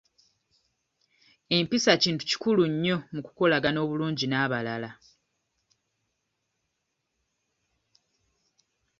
Empisa 1.57 1.91
kintu 2.03 2.23
kikulu 2.29 2.63
nnyo 2.71 2.97
mu 3.13 3.21
kukolagana 3.25 3.77
obulungi 3.85 4.25
n'abalala. 4.27 4.89